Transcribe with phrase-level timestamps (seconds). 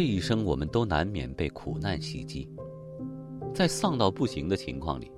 [0.00, 2.48] 这一生，我们都难免被苦难袭击。
[3.52, 5.12] 在丧到不行的情况里，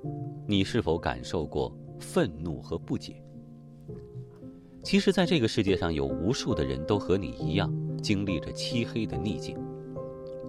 [0.45, 3.22] 你是否感受过愤怒和不解？
[4.82, 7.72] 其实，在这个世界上，有无数的人都和你一样，
[8.03, 9.57] 经历着漆黑的逆境，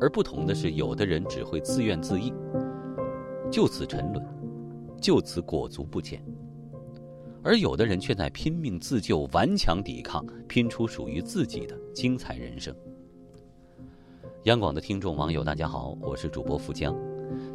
[0.02, 2.34] 而不同的是，有的人只会自怨自艾，
[3.52, 4.26] 就此沉沦，
[5.00, 6.20] 就此裹足不前；
[7.44, 12.76] 而有的人却在拼命自救、顽强抵抗，拼出属于自己的精彩人生。
[14.44, 16.94] 央广的听众网友，大家好，我是主播富江，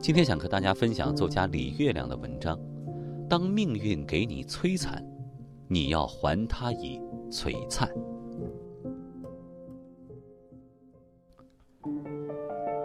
[0.00, 2.58] 今天想和大家分享作家李月亮的文章：
[3.28, 5.04] 当命运给你摧残。
[5.66, 6.98] 你要还他以
[7.30, 7.86] 璀璨。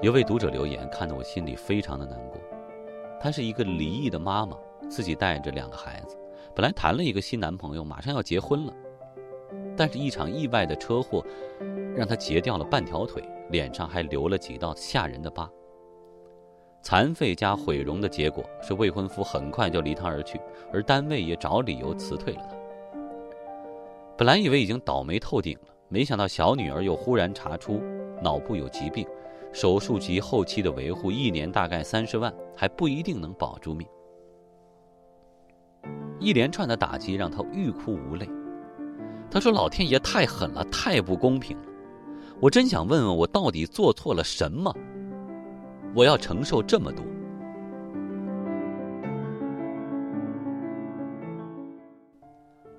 [0.02, 2.38] 有位读者留言，看得我心里非常的难过。
[3.22, 4.58] 她是一个离异的妈妈，
[4.90, 6.18] 自己带着两个孩子，
[6.54, 8.74] 本来谈了一个新男朋友，马上要结婚了，
[9.78, 11.26] 但是一场意外的车祸，
[11.96, 15.50] 让她截掉了半条腿，脸上还留了几道吓人的疤。
[16.82, 20.40] 残废加毁容的结果是未婚夫很快就离他而去，
[20.72, 22.56] 而单位也找理由辞退了他。
[24.18, 27.82] 本来以为已经倒霉透顶了，没想到小女儿又忽然查出
[28.22, 29.08] 脑部有疾病，
[29.54, 33.88] 手术及后期的维护一年大概三十万，还不一定能保住命。
[36.20, 38.30] 一连串的打击让他欲哭无泪。
[39.32, 41.64] 他说：“老天爷太狠了，太不公平了！
[42.40, 44.76] 我真想问问我到底做错了什么，
[45.96, 47.04] 我要承受这么多。”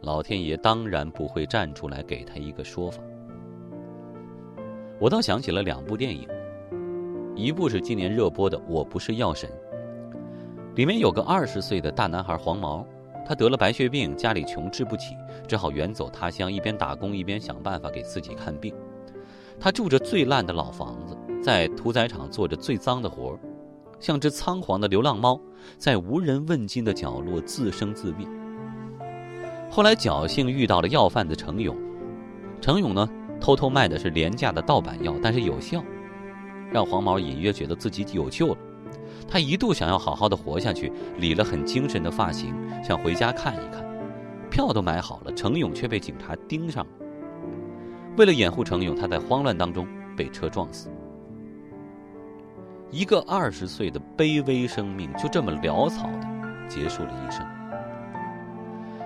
[0.02, 3.02] 老天爷当然不会站出来给他一个说法。
[5.00, 6.28] 我倒想起了两部电影，
[7.34, 9.50] 一部是今年热播的《我不是药神》，
[10.77, 12.86] 里面有个二十岁的大男孩黄毛，
[13.25, 15.16] 他得了白血病，家里穷治不起，
[15.48, 18.75] 只好远走他乡，一边打工一边想办法给自己看病。
[19.58, 23.38] 他住着最烂的老房子，在屠宰场做着最脏的活儿，
[23.98, 25.41] 像只仓皇的流浪猫，
[25.78, 28.26] 在无人问津的角落自生自灭。
[29.70, 31.76] 后来侥幸遇到了药贩子程勇，
[32.60, 33.09] 程勇呢
[33.41, 35.82] 偷偷卖的是廉价的盗版药，但是有效，
[36.71, 38.59] 让黄毛隐约觉得自己有救了。
[39.26, 43.84] 他一度想要好好的活下去，理了很精神的发型，想回家看一看，
[44.50, 46.91] 票都买好了，程勇却被警察盯上了。
[48.16, 49.86] 为了掩护程勇，他在慌乱当中
[50.16, 50.88] 被车撞死。
[52.91, 57.44] 一个二十岁的卑微生命就这么潦草的结束了一生。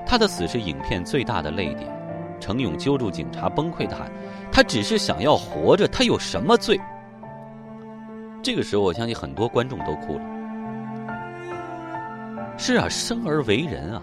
[0.07, 1.91] 他的死是影片最大的泪点，
[2.39, 4.11] 程勇揪住警察，崩溃的喊
[4.53, 6.79] ：“他只是想要活着，他有什么罪？”
[8.43, 10.23] 这个时候，我相信很多观众都哭了。
[12.59, 14.03] 是啊，生而为人啊，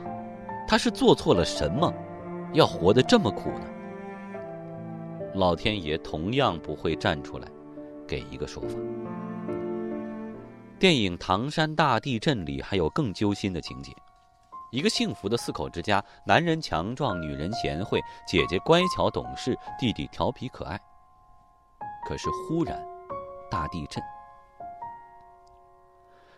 [0.67, 1.93] 他是做错了什么，
[2.53, 3.67] 要活得这么苦呢？
[5.35, 7.47] 老天爷同样不会站出来，
[8.07, 8.79] 给一个说法。
[10.79, 13.91] 电影《唐山大地震》里还有更揪心的情节。
[14.71, 20.79] 一个幸福的四口之家，男人强壮，女人贤惠，姐姐乖巧懂事，弟弟调皮可爱。
[22.07, 22.81] 可是忽然，
[23.49, 24.01] 大地震，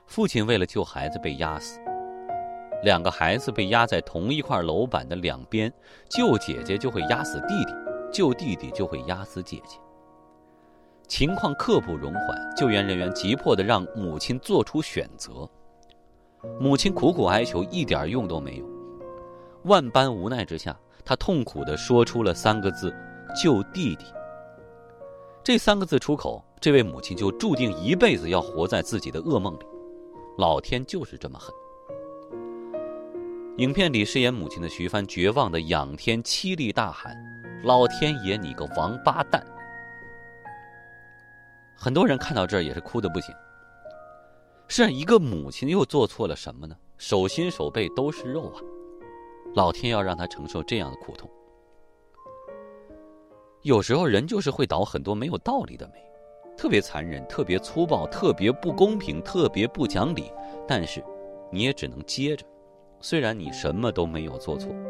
[0.06, 1.80] 父亲为了救孩子被压死，
[2.84, 5.72] 两个孩子被压在同一块楼板的两边，
[6.10, 7.74] 救姐姐就会压死弟弟，
[8.18, 9.78] 救弟弟就会压死姐姐。
[11.08, 15.48] 情况刻不容缓，救援人员急迫的让母亲做出选择。
[16.60, 18.66] 母亲苦苦哀求，一点用都没有。
[19.66, 20.76] 万般无奈之下，
[21.06, 22.92] 她痛苦的说出了三个字
[23.40, 24.06] ：“救弟弟。”
[25.46, 29.66] 这三个字出口，这位母亲就注定一辈子要活在自己的噩梦里。
[30.40, 31.54] 老天就是这么狠。
[33.58, 37.16] 影片里饰演母亲的徐帆绝望的仰天凄厉大喊
[37.64, 39.46] ：“老天爷，你个王八蛋！”
[41.76, 43.34] 很多人看到这儿也是哭的不行。
[44.68, 46.76] 是一个母亲又做错了什么呢？
[46.98, 48.60] 手心手背都是肉啊！
[49.56, 51.30] 老天要让他承受这样的苦痛。
[53.62, 55.94] 有时候人就是会倒很多没有道理的霉，
[56.58, 60.32] 特别残忍，特别粗暴，特别不公平，特别不讲理。
[60.68, 61.04] 但是，
[61.52, 62.46] 你也只能接着，
[63.00, 64.72] 虽然你什么都没有做错。《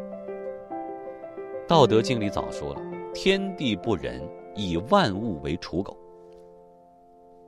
[1.68, 2.80] 道德经》里早说了
[3.12, 4.26] ：“天地不仁，
[4.56, 5.94] 以万物为刍狗。”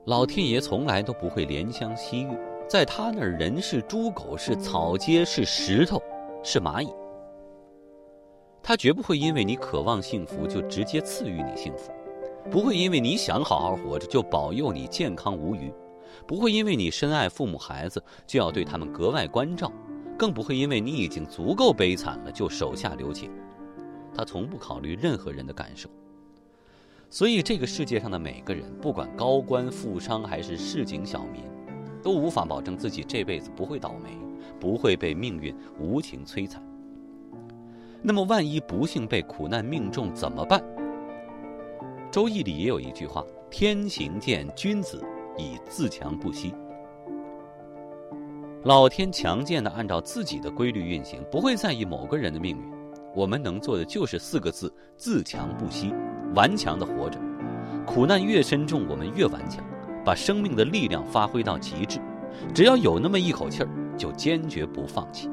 [0.05, 2.37] 老天爷从来都不会怜香惜玉，
[2.69, 6.03] 在他那儿，人是猪狗，是草阶，是石头，
[6.43, 6.93] 是蚂蚁。
[8.63, 11.91] 他绝不会因为你渴望幸福就直接赐予你幸福，
[12.51, 15.73] 不会因为你想好好活着就保佑你健康无虞，
[16.27, 19.73] 不会因为你深爱父母孩子就要对他们格外关照，
[20.19, 23.31] 更不会因为你已经足够悲惨了就手下留情。
[24.15, 25.89] 他从不考虑任何人的感受。
[27.09, 31.43] 所以，这个世界上的每个人，不管高官富商还是市井小民，
[32.03, 34.17] 都无法保证自己这辈子不会倒霉，
[34.61, 36.63] 不会被命运无情摧残。
[38.01, 40.61] 那么，万一不幸被苦难命中怎么办？
[42.11, 45.03] 《周易》里也有一句话：“天行健，君子
[45.37, 46.55] 以自强不息。”
[48.65, 52.70] 老天强健的按照自己的规律运行，不会在意某个人的命运。
[53.15, 55.93] 我们能做的就是四个字：自强不息，
[56.35, 57.19] 顽强的活着。
[57.87, 59.65] 苦难越深重，我们越顽强，
[60.05, 62.01] 把生命的力量发挥到极致。
[62.55, 65.29] 只要有那么一口气儿，就坚决不放弃。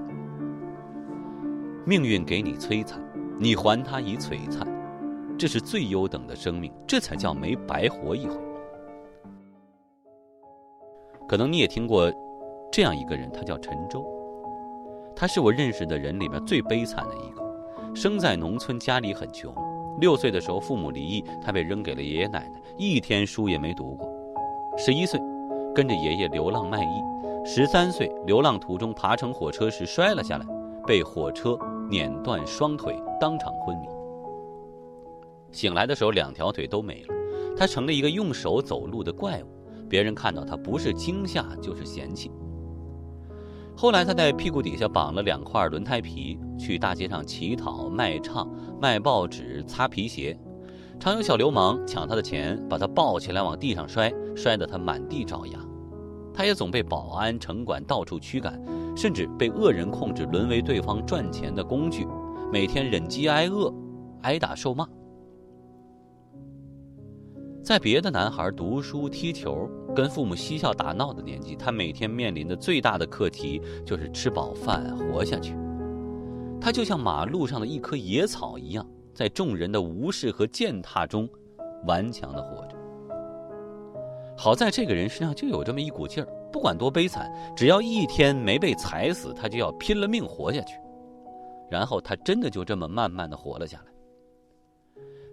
[1.86, 3.00] 命运给你摧残，
[3.40, 4.68] 你还他以璀璨，
[5.38, 8.38] 这是最优等的生命，这才叫没白活一回。
[11.28, 12.12] 可能你也听过。
[12.70, 14.06] 这样一个人，他叫陈舟，
[15.16, 17.47] 他是我认识的人里面最悲惨的一个。
[17.98, 19.52] 生在农村，家里很穷。
[20.00, 24.08] 六岁的时候，父母离异，他被扔给了爷爷奶奶，一天书也没读过。
[24.78, 25.20] 十一岁，
[25.74, 27.02] 跟着爷爷流浪卖艺。
[27.44, 30.46] 十三岁，流浪途中爬乘火车时摔了下来，
[30.86, 31.58] 被火车
[31.90, 33.88] 碾断双腿，当场昏迷。
[35.52, 37.16] 醒来的时候，两条腿都没了，
[37.58, 39.48] 他成了一个用手走路的怪物。
[39.90, 42.32] 别人看到他，不是惊吓就是嫌弃。
[43.80, 48.50] 后来，他在屁股底下绑了两块轮胎皮，去大街上乞讨、卖唱、
[48.82, 50.36] 卖报纸、擦皮鞋，
[51.00, 55.60] 常有小流氓抢他的钱，把他抱起来往地上摔，摔得他满地找牙。
[56.34, 58.60] 他也总被保安、城管到处驱赶，
[58.96, 62.08] 甚至被恶人控制，沦为对方赚钱的工具，
[62.52, 63.72] 每天忍饥挨饿，
[64.24, 64.88] 挨打受骂。
[67.68, 75.54] 在别的男孩读书、踢球、跟父母嬉笑打闹的年纪，他每天面临的最大的课题就是吃饱饭活下去。
[76.62, 81.28] 他就像马路上的一棵野草一样，在众人的无视和践踏中，
[81.86, 82.78] 顽强的活着。
[84.38, 90.80] 好在这个人身上就有这么一股劲儿，不管多悲惨，只要一天没被踩死，他就要拼了命活下去。
[91.70, 93.87] 然后他真的就这么慢慢的活了下来。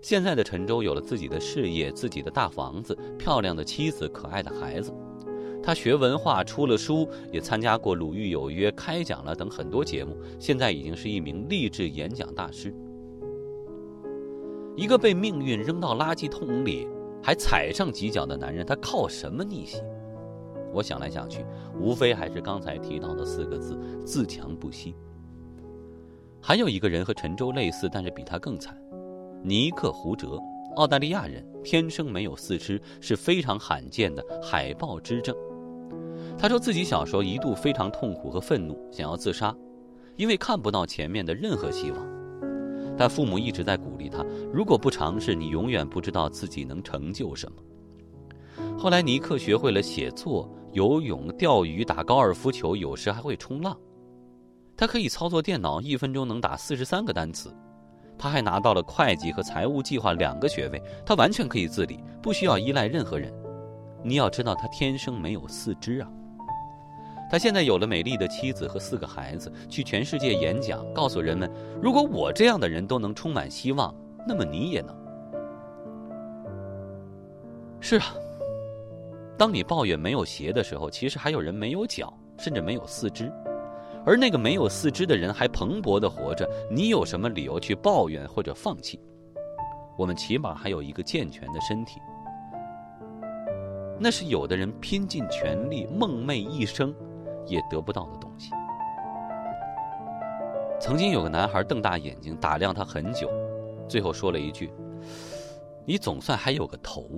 [0.05, 4.93] 现在的陈舟有了自己的事业、自己的大房子、漂亮的妻子、可爱的孩子。
[5.63, 10.15] 他学文化，出了书，也参加过《鲁豫有约》开讲了等很多节目。
[10.39, 12.71] 现在已经是一名励志演讲大师。
[14.77, 16.87] 一个被命运扔到垃圾桶里
[17.23, 19.81] 还踩上几脚的男人，他靠什么逆袭？
[20.71, 21.47] 我想来想去，
[21.81, 23.75] 无非还是刚才提到的四个字：
[24.05, 24.95] 自强不息。
[26.43, 28.79] 还有一个人和陈舟类似，但是比他更惨。
[29.47, 30.41] 尼克·胡哲，
[30.77, 35.37] 澳大利亚人，天生没有四肢，是非常罕见的海豹之症。
[36.39, 39.55] 他说自己小时候一度非常痛苦和愤怒，想要自杀，
[40.17, 42.01] 因为看不到前面的任何希望。
[42.97, 47.59] 但父母一直在鼓励他：如果不尝试，你永远不知道自己能成就什么。
[48.79, 53.79] 后来，尼克学会了写作、游泳、钓鱼、打高尔夫球，有时还会冲浪。
[54.75, 57.55] 他可以操作电脑，一分钟能打四十三个单词。
[58.19, 63.33] 他还拿到了会计和财务计划两个学位，他完全可以自理，不需要依赖任何人。
[64.03, 66.09] 你要知道，他天生没有四肢啊。
[67.31, 71.51] 他现在有了美丽的妻子和四个孩子，去全世界演讲，告诉人们：
[71.83, 73.93] 如果我这样的人都能充满希望，
[74.29, 74.95] 那么你也能。
[77.81, 78.15] 是啊，
[79.37, 83.33] 当你抱怨没有鞋的时候，其实还有人没有脚，甚至没有四肢。
[84.07, 89.01] 而那个没有四肢的人还蓬勃的活着，你有什么理由去抱怨或者放弃？
[89.97, 92.01] 我们起码还有一个健全的身体，
[93.99, 96.95] 那是有的人拼尽全力、梦寐一生
[97.47, 98.51] 也得不到的东西。
[100.81, 103.31] 曾经有个男孩瞪大眼睛打量他很久，
[103.89, 104.71] 最后说了一句
[105.87, 107.09] ：“你总算还有个头。”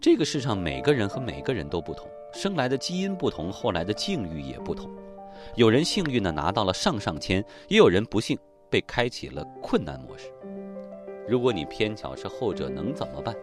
[0.00, 2.08] 这个世上每个人和每个人都不同。
[2.32, 4.90] 生来的基因不同，后来的境遇也不同。
[5.54, 8.38] 有人幸运的拿到了上上签，也有人不幸
[8.70, 10.32] 被开启了困难模式。
[11.28, 13.34] 如果你偏巧是后者，能怎么办？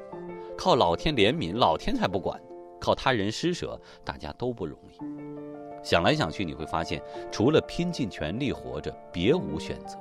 [0.58, 2.38] 靠老天怜悯，老天才不管；
[2.80, 4.98] 靠他人施舍，大家都不容易。
[5.84, 9.98] 想来想去，你会发现，除了拼尽全力活着，别无选择。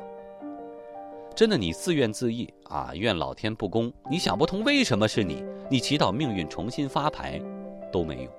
[1.36, 7.40] 真的，你自怨自艾啊，怨老天不公，你想不通为什么是你，你祈祷命运重新发牌，
[7.92, 8.37] 都没用。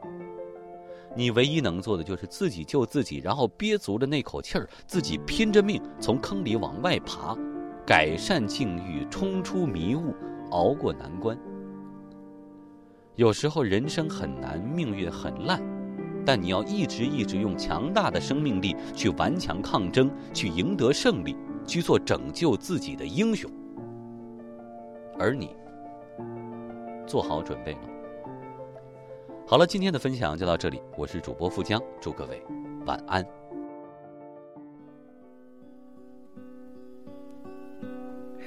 [1.16, 7.36] 你唯一能做的就是自己救自己，然后憋足了那口气儿，自己拼着命从坑里往外爬，
[7.86, 10.14] 改善境遇，冲出迷雾，
[10.52, 11.38] 熬过难关。
[13.16, 15.62] 有时候人生很难，命运很烂，
[16.26, 21.36] 但你要一直一直用强大的生命力去顽强抗争，去赢得胜利，
[21.66, 23.50] 去做拯救自己的英雄。
[25.18, 25.50] 而你
[27.06, 27.80] 做好准备了。
[29.49, 32.43] 好了，今天的分享就到这里，我是主播富江，祝各位
[32.87, 33.25] 晚安。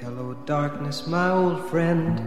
[0.02, 2.20] Hello, darkness, my old friend.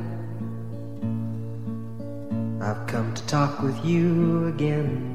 [2.60, 5.10] I've come to talk with you again.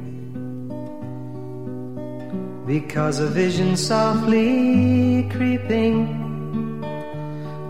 [2.66, 6.83] Because a vision softly creeping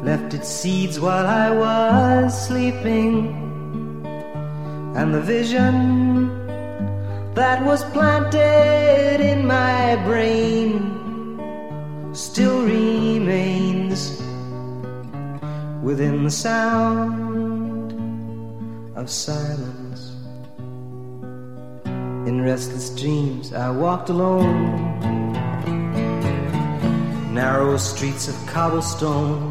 [0.03, 3.35] left its seeds while I was sleeping.
[4.94, 6.28] And the vision
[7.34, 11.00] that was planted in my brain
[12.14, 14.22] still remains
[15.82, 17.94] within the sound
[18.98, 20.12] of silence.
[22.28, 24.94] In restless dreams, I walked alone,
[27.34, 29.51] narrow streets of cobblestone.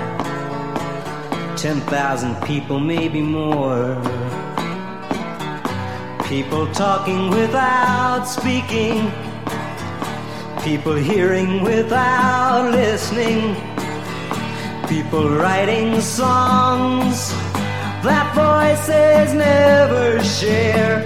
[1.61, 3.93] 10,000 people, maybe more.
[6.27, 9.11] People talking without speaking.
[10.63, 13.55] People hearing without listening.
[14.87, 17.29] People writing songs
[18.01, 20.97] that voices never share.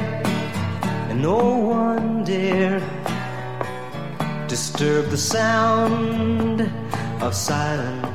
[1.09, 2.79] And no one dare
[4.47, 6.62] disturb the sound
[7.21, 8.14] of silence.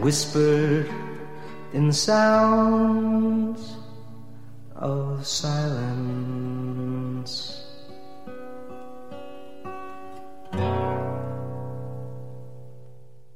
[0.00, 0.88] whispered
[1.72, 3.76] in the sounds
[4.74, 6.38] of silence.